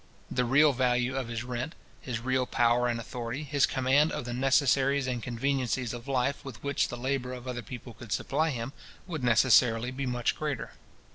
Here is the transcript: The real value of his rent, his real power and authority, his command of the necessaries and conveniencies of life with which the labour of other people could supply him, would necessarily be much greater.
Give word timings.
The 0.31 0.45
real 0.45 0.73
value 0.73 1.15
of 1.15 1.27
his 1.27 1.43
rent, 1.43 1.75
his 2.01 2.21
real 2.21 2.47
power 2.47 2.87
and 2.87 2.99
authority, 2.99 3.43
his 3.43 3.67
command 3.67 4.11
of 4.11 4.25
the 4.25 4.33
necessaries 4.33 5.05
and 5.05 5.21
conveniencies 5.21 5.93
of 5.93 6.07
life 6.07 6.43
with 6.43 6.63
which 6.63 6.87
the 6.87 6.97
labour 6.97 7.33
of 7.33 7.47
other 7.47 7.61
people 7.61 7.93
could 7.93 8.11
supply 8.11 8.49
him, 8.49 8.73
would 9.05 9.23
necessarily 9.23 9.91
be 9.91 10.07
much 10.07 10.35
greater. 10.35 10.71